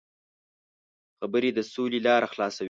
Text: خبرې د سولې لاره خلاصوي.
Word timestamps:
خبرې 1.19 1.49
د 1.57 1.59
سولې 1.73 1.99
لاره 2.07 2.27
خلاصوي. 2.33 2.59